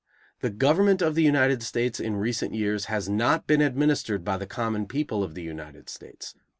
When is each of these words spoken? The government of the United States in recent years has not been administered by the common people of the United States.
The 0.39 0.49
government 0.49 1.03
of 1.03 1.13
the 1.13 1.21
United 1.21 1.61
States 1.61 1.99
in 1.99 2.15
recent 2.15 2.55
years 2.55 2.85
has 2.85 3.07
not 3.07 3.45
been 3.45 3.61
administered 3.61 4.23
by 4.25 4.37
the 4.37 4.47
common 4.47 4.87
people 4.87 5.23
of 5.23 5.35
the 5.35 5.43
United 5.43 5.89
States. 5.89 6.33